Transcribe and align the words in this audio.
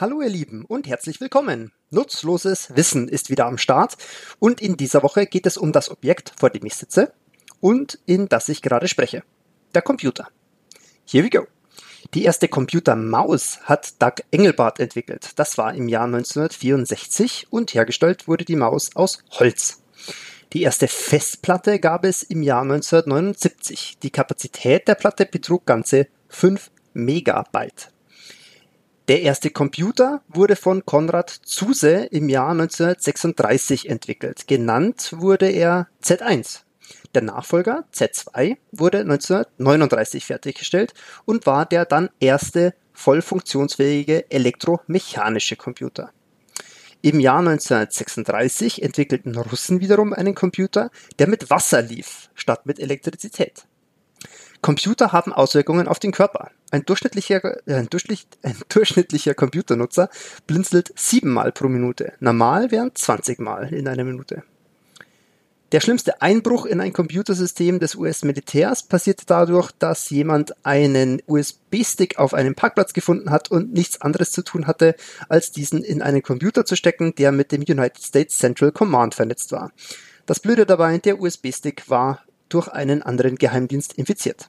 Hallo 0.00 0.22
ihr 0.22 0.28
Lieben 0.28 0.64
und 0.64 0.88
herzlich 0.88 1.20
willkommen. 1.20 1.70
Nutzloses 1.90 2.74
Wissen 2.74 3.06
ist 3.06 3.30
wieder 3.30 3.46
am 3.46 3.58
Start 3.58 3.96
und 4.40 4.60
in 4.60 4.76
dieser 4.76 5.04
Woche 5.04 5.24
geht 5.24 5.46
es 5.46 5.56
um 5.56 5.70
das 5.70 5.88
Objekt, 5.88 6.32
vor 6.36 6.50
dem 6.50 6.66
ich 6.66 6.74
sitze 6.74 7.12
und 7.60 8.00
in 8.04 8.28
das 8.28 8.48
ich 8.48 8.60
gerade 8.60 8.88
spreche. 8.88 9.22
Der 9.72 9.82
Computer. 9.82 10.26
Here 11.06 11.24
we 11.24 11.30
go. 11.30 11.46
Die 12.12 12.24
erste 12.24 12.48
Computermaus 12.48 13.60
hat 13.62 14.02
Doug 14.02 14.14
Engelbart 14.32 14.80
entwickelt. 14.80 15.30
Das 15.36 15.58
war 15.58 15.72
im 15.72 15.86
Jahr 15.88 16.06
1964 16.06 17.46
und 17.50 17.72
hergestellt 17.72 18.26
wurde 18.26 18.44
die 18.44 18.56
Maus 18.56 18.96
aus 18.96 19.22
Holz. 19.30 19.84
Die 20.54 20.62
erste 20.62 20.88
Festplatte 20.88 21.78
gab 21.78 22.04
es 22.04 22.24
im 22.24 22.42
Jahr 22.42 22.62
1979. 22.62 23.98
Die 24.02 24.10
Kapazität 24.10 24.88
der 24.88 24.96
Platte 24.96 25.24
betrug 25.24 25.66
ganze 25.66 26.08
5 26.30 26.72
Megabyte. 26.94 27.93
Der 29.08 29.20
erste 29.20 29.50
Computer 29.50 30.22
wurde 30.28 30.56
von 30.56 30.86
Konrad 30.86 31.28
Zuse 31.28 32.08
im 32.10 32.30
Jahr 32.30 32.52
1936 32.52 33.90
entwickelt. 33.90 34.46
Genannt 34.46 35.12
wurde 35.18 35.50
er 35.50 35.88
Z1. 36.02 36.60
Der 37.14 37.20
Nachfolger 37.20 37.84
Z2 37.92 38.56
wurde 38.72 39.00
1939 39.00 40.24
fertiggestellt 40.24 40.94
und 41.26 41.44
war 41.44 41.66
der 41.66 41.84
dann 41.84 42.08
erste 42.18 42.72
voll 42.94 43.20
funktionsfähige 43.20 44.30
elektromechanische 44.30 45.56
Computer. 45.56 46.10
Im 47.02 47.20
Jahr 47.20 47.40
1936 47.40 48.82
entwickelten 48.82 49.36
Russen 49.36 49.80
wiederum 49.80 50.14
einen 50.14 50.34
Computer, 50.34 50.90
der 51.18 51.28
mit 51.28 51.50
Wasser 51.50 51.82
lief, 51.82 52.30
statt 52.34 52.64
mit 52.64 52.80
Elektrizität. 52.80 53.66
Computer 54.64 55.12
haben 55.12 55.34
Auswirkungen 55.34 55.88
auf 55.88 55.98
den 55.98 56.10
Körper. 56.10 56.50
Ein 56.70 56.86
durchschnittlicher, 56.86 57.68
äh, 57.68 57.74
ein, 57.74 57.90
durchschnitt, 57.90 58.26
ein 58.42 58.56
durchschnittlicher 58.70 59.34
Computernutzer 59.34 60.08
blinzelt 60.46 60.90
siebenmal 60.96 61.52
pro 61.52 61.68
Minute. 61.68 62.14
Normal 62.18 62.70
wären 62.70 62.94
20 62.94 63.40
Mal 63.40 63.74
in 63.74 63.86
einer 63.86 64.04
Minute. 64.04 64.42
Der 65.72 65.80
schlimmste 65.80 66.22
Einbruch 66.22 66.64
in 66.64 66.80
ein 66.80 66.94
Computersystem 66.94 67.78
des 67.78 67.94
US-Militärs 67.94 68.84
passierte 68.84 69.26
dadurch, 69.26 69.70
dass 69.72 70.08
jemand 70.08 70.54
einen 70.64 71.20
USB-Stick 71.26 72.18
auf 72.18 72.32
einem 72.32 72.54
Parkplatz 72.54 72.94
gefunden 72.94 73.30
hat 73.30 73.50
und 73.50 73.74
nichts 73.74 74.00
anderes 74.00 74.32
zu 74.32 74.40
tun 74.40 74.66
hatte, 74.66 74.96
als 75.28 75.52
diesen 75.52 75.84
in 75.84 76.00
einen 76.00 76.22
Computer 76.22 76.64
zu 76.64 76.74
stecken, 76.74 77.14
der 77.16 77.32
mit 77.32 77.52
dem 77.52 77.60
United 77.60 78.02
States 78.02 78.38
Central 78.38 78.72
Command 78.72 79.14
vernetzt 79.14 79.52
war. 79.52 79.72
Das 80.24 80.40
Blöde 80.40 80.64
dabei, 80.64 80.96
der 80.96 81.20
USB-Stick 81.20 81.90
war 81.90 82.22
durch 82.48 82.68
einen 82.68 83.02
anderen 83.02 83.36
Geheimdienst 83.36 83.92
infiziert. 83.92 84.48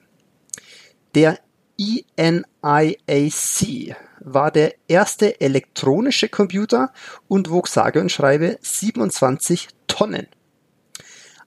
Der 1.15 1.39
ENIAC 1.77 2.43
war 4.19 4.51
der 4.51 4.73
erste 4.89 5.39
elektronische 5.39 6.27
Computer 6.27 6.91
und 7.29 7.49
wog 7.49 7.69
sage 7.69 8.01
und 8.01 8.11
schreibe 8.11 8.57
27 8.61 9.69
Tonnen. 9.87 10.27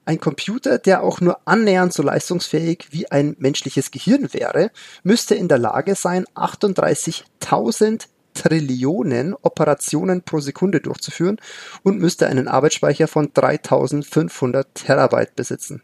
Ein 0.05 0.19
Computer, 0.19 0.79
der 0.79 1.03
auch 1.03 1.21
nur 1.21 1.37
annähernd 1.45 1.93
so 1.93 2.01
leistungsfähig 2.01 2.87
wie 2.89 3.11
ein 3.11 3.35
menschliches 3.37 3.91
Gehirn 3.91 4.33
wäre, 4.33 4.71
müsste 5.03 5.35
in 5.35 5.47
der 5.47 5.59
Lage 5.59 5.93
sein, 5.93 6.25
38.000 6.33 8.07
Trillionen 8.33 9.35
Operationen 9.39 10.23
pro 10.23 10.39
Sekunde 10.39 10.81
durchzuführen 10.81 11.37
und 11.83 11.99
müsste 11.99 12.25
einen 12.25 12.47
Arbeitsspeicher 12.47 13.07
von 13.07 13.31
3500 13.33 14.73
Terabyte 14.73 15.35
besitzen. 15.35 15.83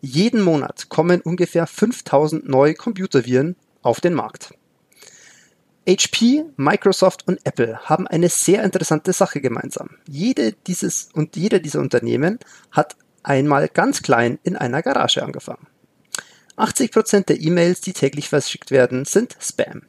Jeden 0.00 0.42
Monat 0.42 0.88
kommen 0.88 1.20
ungefähr 1.20 1.66
5000 1.66 2.48
neue 2.48 2.74
Computerviren 2.74 3.56
auf 3.82 4.00
den 4.00 4.14
Markt. 4.14 4.54
HP, 5.88 6.44
Microsoft 6.56 7.26
und 7.26 7.40
Apple 7.44 7.80
haben 7.84 8.06
eine 8.06 8.28
sehr 8.28 8.62
interessante 8.62 9.12
Sache 9.12 9.40
gemeinsam. 9.40 9.90
Jede 10.06 10.52
dieses 10.52 11.08
und 11.14 11.34
jeder 11.34 11.60
dieser 11.60 11.80
Unternehmen 11.80 12.38
hat 12.70 12.96
einmal 13.22 13.68
ganz 13.68 14.02
klein 14.02 14.38
in 14.42 14.56
einer 14.56 14.82
Garage 14.82 15.22
angefangen. 15.22 15.66
80% 16.58 17.26
der 17.26 17.40
E-Mails, 17.40 17.80
die 17.80 17.92
täglich 17.92 18.28
verschickt 18.28 18.70
werden, 18.70 19.04
sind 19.04 19.36
Spam. 19.40 19.82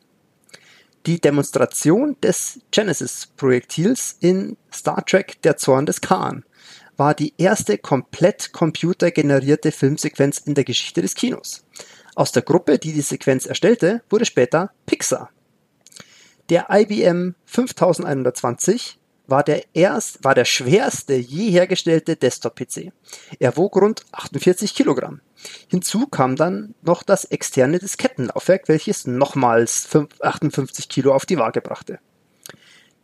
Die 1.06 1.20
Demonstration 1.20 2.16
des 2.22 2.60
Genesis-Projektils 2.72 4.18
in 4.20 4.58
Star 4.72 5.06
Trek 5.06 5.42
Der 5.42 5.58
Zorn 5.58 5.86
des 5.86 6.02
Khan 6.02 6.44
war 7.00 7.16
die 7.16 7.34
erste 7.38 7.78
komplett 7.78 8.52
computergenerierte 8.52 9.72
Filmsequenz 9.72 10.38
in 10.40 10.54
der 10.54 10.66
Geschichte 10.66 11.02
des 11.02 11.16
Kinos. 11.16 11.64
Aus 12.14 12.34
der 12.34 12.42
Gruppe, 12.42 12.78
die 12.78 12.92
die 12.92 13.02
Sequenz 13.02 13.46
erstellte, 13.46 14.04
wurde 14.10 14.26
später 14.26 14.72
Pixar. 14.86 15.30
Der 16.50 16.68
IBM 16.70 17.36
5120 17.46 19.00
war 19.28 19.44
der 19.44 19.64
erst, 19.74 20.24
war 20.24 20.36
der 20.36 20.44
schwerste 20.44 21.14
je 21.14 21.52
hergestellte 21.52 22.18
Desktop-PC. 22.18 22.92
Er 23.40 23.56
wog 23.56 23.78
rund 23.78 24.04
48 24.12 24.76
Kilogramm. 24.76 25.22
Hinzu 25.68 26.08
kam 26.08 26.36
dann 26.36 26.76
noch 26.82 27.04
das 27.04 27.26
externe 27.26 27.80
Diskettenlaufwerk, 27.80 28.68
welches 28.68 29.08
nochmals 29.08 29.88
58 30.20 30.90
Kilo 30.90 31.14
auf 31.14 31.26
die 31.26 31.38
Waage 31.38 31.62
brachte. 31.62 32.00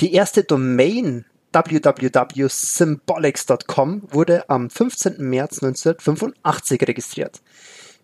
Die 0.01 0.13
erste 0.13 0.43
Domain 0.43 1.25
www.symbolics.com 1.55 4.01
wurde 4.11 4.47
am 4.49 4.69
15. 4.69 5.15
März 5.19 5.63
1985 5.63 6.85
registriert. 6.85 7.41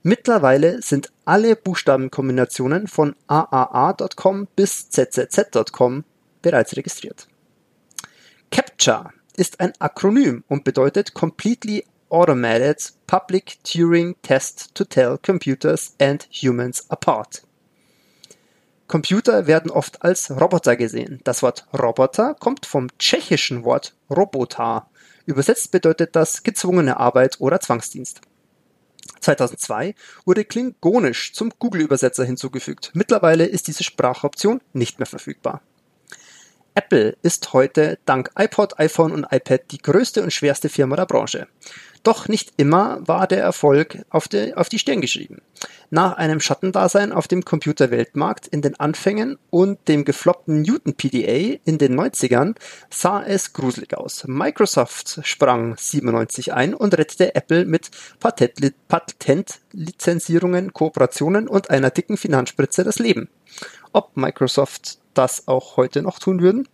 Mittlerweile 0.04 0.82
sind 0.82 1.12
alle 1.26 1.58
Buchstabenkombinationen 1.58 2.88
von 2.88 3.14
AAA.com 3.28 4.48
bis 4.56 4.90
ZZZ.com 4.90 6.06
bereits 6.42 6.78
registriert. 6.78 7.28
CAPTCHA 8.50 9.12
ist 9.36 9.60
ein 9.60 9.74
Akronym 9.80 10.46
und 10.48 10.64
bedeutet 10.64 11.14
Completely 11.14 11.86
Automated 12.10 12.94
Public 13.06 13.62
Turing 13.64 14.16
Test 14.22 14.74
to 14.76 14.86
Tell 14.86 15.18
Computers 15.18 15.94
and 16.00 16.26
Humans 16.32 16.90
Apart. 16.90 17.44
Computer 18.91 19.47
werden 19.47 19.72
oft 19.72 20.03
als 20.03 20.29
Roboter 20.29 20.75
gesehen. 20.75 21.22
Das 21.24 21.41
Wort 21.41 21.66
Roboter 21.72 22.35
kommt 22.38 22.66
vom 22.66 22.90
tschechischen 23.00 23.63
Wort 23.63 23.96
Robota. 24.09 24.90
Übersetzt 25.25 25.72
bedeutet 25.72 26.13
das 26.18 26.44
gezwungene 26.44 27.00
Arbeit 27.00 27.40
oder 27.40 27.62
Zwangsdienst. 27.62 28.19
2002 29.22 29.96
wurde 30.25 30.44
Klingonisch 30.44 31.31
zum 31.31 31.53
Google-Übersetzer 31.57 32.25
hinzugefügt. 32.25 32.91
Mittlerweile 32.94 33.46
ist 33.46 33.68
diese 33.68 33.85
Sprachoption 33.85 34.59
nicht 34.74 35.00
mehr 35.00 35.06
verfügbar. 35.06 35.62
Apple 36.75 37.16
ist 37.22 37.53
heute 37.53 37.97
dank 38.03 38.31
iPod, 38.38 38.78
iPhone 38.78 39.13
und 39.13 39.25
iPad 39.31 39.72
die 39.72 39.78
größte 39.78 40.22
und 40.22 40.34
schwerste 40.34 40.68
Firma 40.68 40.97
der 40.97 41.06
Branche. 41.06 41.47
Doch 42.04 42.28
nicht 42.28 42.54
immer 42.58 43.08
war 43.08 43.28
der 43.28 43.42
Erfolg 43.44 44.00
auf 44.10 44.28
die, 44.28 44.56
auf 44.56 44.70
die 44.70 44.80
Stirn 44.80 45.02
geschrieben. 45.02 45.44
Nach 45.92 46.18
einem 46.18 46.40
Schattendasein 46.40 47.12
auf 47.12 47.28
dem 47.28 47.46
Computerweltmarkt 47.46 48.48
in 48.48 48.64
den 48.64 48.80
Anfängen 48.80 49.38
und 49.52 49.88
dem 49.88 50.04
gefloppten 50.04 50.64
Newton 50.64 50.96
PDA 50.96 51.60
in 51.64 51.78
den 51.78 52.00
90ern 52.00 52.56
sah 52.90 53.22
es 53.22 53.54
gruselig 53.54 53.96
aus. 53.96 54.24
Microsoft 54.26 55.20
sprang 55.24 55.76
97 55.78 56.54
ein 56.54 56.74
und 56.74 56.98
rettete 56.98 57.36
Apple 57.36 57.66
mit 57.66 57.92
Patentlizenzierungen, 58.88 60.74
Kooperationen 60.74 61.48
und 61.48 61.70
einer 61.70 61.92
dicken 61.92 62.18
Finanzspritze 62.18 62.84
das 62.84 62.98
Leben. 62.98 63.30
Ob 63.92 64.18
Microsoft 64.18 64.98
das 65.14 65.48
auch 65.48 65.78
heute 65.78 66.02
noch 66.02 66.18
tun 66.18 66.42
würden? 66.42 66.68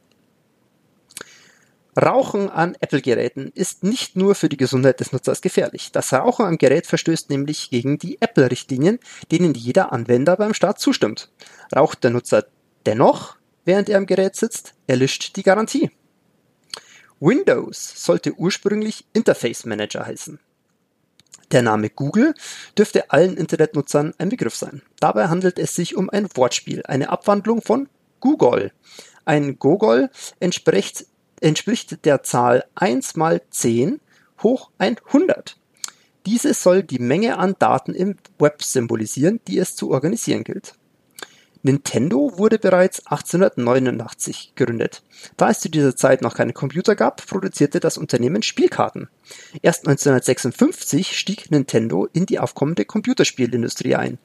Rauchen 1.97 2.49
an 2.51 2.77
Apple-Geräten 2.79 3.51
ist 3.55 3.83
nicht 3.83 4.15
nur 4.15 4.35
für 4.35 4.49
die 4.49 4.57
Gesundheit 4.57 4.99
des 4.99 5.13
Nutzers 5.13 5.41
gefährlich. 5.41 5.91
Das 5.91 6.13
Rauchen 6.13 6.45
am 6.45 6.59
Gerät 6.59 6.85
verstößt 6.85 7.31
nämlich 7.31 7.71
gegen 7.71 7.97
die 7.97 8.21
Apple-Richtlinien, 8.21 8.99
denen 9.31 9.55
jeder 9.55 9.91
Anwender 9.91 10.35
beim 10.35 10.53
Start 10.53 10.79
zustimmt. 10.79 11.31
Raucht 11.75 12.03
der 12.03 12.11
Nutzer 12.11 12.45
dennoch, 12.85 13.38
während 13.65 13.89
er 13.89 13.97
am 13.97 14.05
Gerät 14.05 14.35
sitzt, 14.35 14.75
erlischt 14.85 15.35
die 15.38 15.44
Garantie. 15.44 15.89
Windows 17.19 17.94
sollte 17.95 18.33
ursprünglich 18.35 19.05
Interface 19.13 19.65
Manager 19.65 20.05
heißen. 20.05 20.39
Der 21.51 21.63
Name 21.63 21.89
Google 21.89 22.35
dürfte 22.77 23.09
allen 23.09 23.38
Internetnutzern 23.38 24.13
ein 24.19 24.29
Begriff 24.29 24.55
sein. 24.55 24.83
Dabei 24.99 25.29
handelt 25.29 25.57
es 25.57 25.73
sich 25.73 25.95
um 25.95 26.11
ein 26.11 26.27
Wortspiel, 26.35 26.83
eine 26.85 27.09
Abwandlung 27.09 27.63
von 27.63 27.89
Google. 28.19 28.71
Ein 29.25 29.57
Gogol 29.57 30.11
entspricht 30.39 31.07
entspricht 31.41 32.05
der 32.05 32.23
Zahl 32.23 32.65
1 32.75 33.15
mal 33.15 33.41
10 33.49 33.99
hoch 34.43 34.71
100. 34.77 35.57
Diese 36.25 36.53
soll 36.53 36.83
die 36.83 36.99
Menge 36.99 37.37
an 37.37 37.55
Daten 37.57 37.93
im 37.93 38.17
Web 38.37 38.61
symbolisieren, 38.61 39.39
die 39.47 39.59
es 39.59 39.75
zu 39.75 39.91
organisieren 39.91 40.43
gilt. 40.43 40.73
Nintendo 41.63 42.37
wurde 42.37 42.59
bereits 42.59 43.05
1889 43.07 44.53
gegründet. 44.55 45.03
Da 45.37 45.49
es 45.49 45.59
zu 45.59 45.69
dieser 45.69 45.95
Zeit 45.95 46.21
noch 46.21 46.35
keine 46.35 46.53
Computer 46.53 46.95
gab, 46.95 47.25
produzierte 47.25 47.79
das 47.79 47.97
Unternehmen 47.97 48.43
Spielkarten. 48.43 49.09
Erst 49.61 49.87
1956 49.87 51.17
stieg 51.17 51.51
Nintendo 51.51 52.07
in 52.13 52.25
die 52.25 52.39
aufkommende 52.39 52.85
Computerspielindustrie 52.85 53.95
ein. 53.95 54.17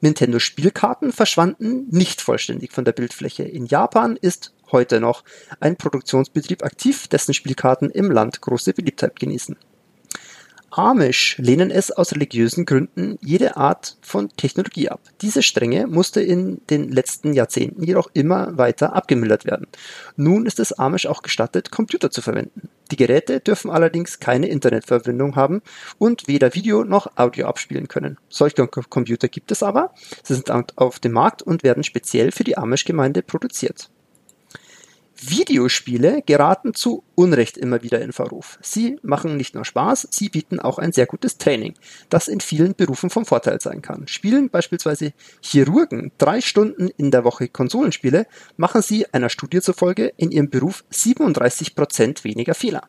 Nintendo 0.00 0.38
Spielkarten 0.40 1.12
verschwanden 1.12 1.86
nicht 1.90 2.20
vollständig 2.20 2.72
von 2.72 2.84
der 2.84 2.92
Bildfläche. 2.92 3.44
In 3.44 3.66
Japan 3.66 4.16
ist 4.20 4.52
heute 4.72 5.00
noch 5.00 5.24
ein 5.60 5.76
Produktionsbetrieb 5.76 6.64
aktiv, 6.64 7.08
dessen 7.08 7.34
Spielkarten 7.34 7.90
im 7.90 8.10
Land 8.10 8.40
große 8.40 8.72
Beliebtheit 8.72 9.18
genießen. 9.18 9.56
Amish 10.74 11.36
lehnen 11.36 11.70
es 11.70 11.90
aus 11.90 12.14
religiösen 12.14 12.64
Gründen 12.64 13.18
jede 13.20 13.58
Art 13.58 13.98
von 14.00 14.30
Technologie 14.30 14.88
ab. 14.88 15.02
Diese 15.20 15.42
Strenge 15.42 15.86
musste 15.86 16.22
in 16.22 16.62
den 16.70 16.90
letzten 16.90 17.34
Jahrzehnten 17.34 17.84
jedoch 17.84 18.08
immer 18.14 18.56
weiter 18.56 18.94
abgemildert 18.94 19.44
werden. 19.44 19.66
Nun 20.16 20.46
ist 20.46 20.58
es 20.58 20.72
Amish 20.72 21.04
auch 21.04 21.20
gestattet, 21.20 21.70
Computer 21.70 22.10
zu 22.10 22.22
verwenden. 22.22 22.70
Die 22.90 22.96
Geräte 22.96 23.40
dürfen 23.40 23.70
allerdings 23.70 24.18
keine 24.18 24.48
Internetverbindung 24.48 25.36
haben 25.36 25.60
und 25.98 26.26
weder 26.26 26.54
Video 26.54 26.84
noch 26.84 27.18
Audio 27.18 27.48
abspielen 27.48 27.88
können. 27.88 28.16
Solche 28.30 28.66
Computer 28.66 29.28
gibt 29.28 29.52
es 29.52 29.62
aber. 29.62 29.92
Sie 30.22 30.34
sind 30.34 30.50
auf 30.78 31.00
dem 31.00 31.12
Markt 31.12 31.42
und 31.42 31.64
werden 31.64 31.84
speziell 31.84 32.32
für 32.32 32.44
die 32.44 32.56
Amish-Gemeinde 32.56 33.22
produziert. 33.22 33.90
Videospiele 35.24 36.22
geraten 36.26 36.74
zu 36.74 37.04
Unrecht 37.14 37.56
immer 37.56 37.82
wieder 37.82 38.00
in 38.00 38.12
Verruf. 38.12 38.58
Sie 38.60 38.98
machen 39.02 39.36
nicht 39.36 39.54
nur 39.54 39.64
Spaß, 39.64 40.08
sie 40.10 40.28
bieten 40.28 40.58
auch 40.58 40.78
ein 40.78 40.92
sehr 40.92 41.06
gutes 41.06 41.38
Training, 41.38 41.74
das 42.08 42.28
in 42.28 42.40
vielen 42.40 42.74
Berufen 42.74 43.10
vom 43.10 43.24
Vorteil 43.24 43.60
sein 43.60 43.82
kann. 43.82 44.08
Spielen 44.08 44.50
beispielsweise 44.50 45.12
Chirurgen 45.40 46.10
drei 46.18 46.40
Stunden 46.40 46.88
in 46.96 47.10
der 47.10 47.24
Woche 47.24 47.48
Konsolenspiele, 47.48 48.26
machen 48.56 48.82
sie 48.82 49.06
einer 49.12 49.28
Studie 49.28 49.60
zufolge 49.60 50.12
in 50.16 50.30
ihrem 50.30 50.50
Beruf 50.50 50.84
37 50.90 51.74
Prozent 51.74 52.24
weniger 52.24 52.54
Fehler. 52.54 52.88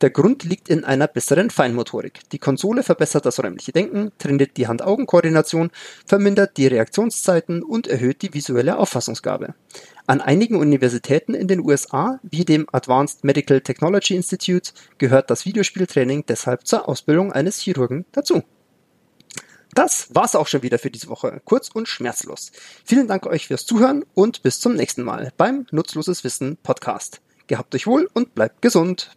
Der 0.00 0.08
Grund 0.08 0.44
liegt 0.44 0.70
in 0.70 0.84
einer 0.84 1.06
besseren 1.06 1.50
Feinmotorik. 1.50 2.20
Die 2.32 2.38
Konsole 2.38 2.82
verbessert 2.82 3.26
das 3.26 3.38
räumliche 3.42 3.72
Denken, 3.72 4.12
trainiert 4.18 4.56
die 4.56 4.66
Hand-Augen-Koordination, 4.66 5.70
vermindert 6.06 6.56
die 6.56 6.66
Reaktionszeiten 6.66 7.62
und 7.62 7.86
erhöht 7.86 8.22
die 8.22 8.32
visuelle 8.32 8.78
Auffassungsgabe. 8.78 9.54
An 10.06 10.22
einigen 10.22 10.56
Universitäten 10.56 11.34
in 11.34 11.48
den 11.48 11.60
USA, 11.60 12.18
wie 12.22 12.46
dem 12.46 12.66
Advanced 12.72 13.24
Medical 13.24 13.60
Technology 13.60 14.14
Institute, 14.14 14.72
gehört 14.96 15.30
das 15.30 15.44
Videospieltraining 15.44 16.24
deshalb 16.26 16.66
zur 16.66 16.88
Ausbildung 16.88 17.32
eines 17.32 17.60
Chirurgen 17.60 18.06
dazu. 18.12 18.42
Das 19.74 20.08
war's 20.14 20.34
auch 20.34 20.46
schon 20.46 20.62
wieder 20.62 20.78
für 20.78 20.90
diese 20.90 21.08
Woche. 21.08 21.42
Kurz 21.44 21.68
und 21.68 21.88
schmerzlos. 21.88 22.52
Vielen 22.84 23.06
Dank 23.06 23.26
euch 23.26 23.48
fürs 23.48 23.66
Zuhören 23.66 24.04
und 24.14 24.42
bis 24.42 24.60
zum 24.60 24.74
nächsten 24.74 25.02
Mal 25.02 25.30
beim 25.36 25.66
Nutzloses 25.70 26.24
Wissen 26.24 26.56
Podcast. 26.62 27.20
Gehabt 27.46 27.74
euch 27.74 27.86
wohl 27.86 28.08
und 28.14 28.34
bleibt 28.34 28.62
gesund. 28.62 29.10